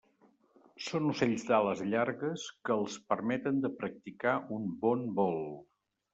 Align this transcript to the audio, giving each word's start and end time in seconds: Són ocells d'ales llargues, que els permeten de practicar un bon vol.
Són 0.85 1.09
ocells 1.11 1.45
d'ales 1.49 1.83
llargues, 1.89 2.47
que 2.65 2.73
els 2.85 2.97
permeten 3.13 3.61
de 3.67 3.73
practicar 3.83 4.35
un 4.59 4.67
bon 4.89 5.07
vol. 5.23 5.41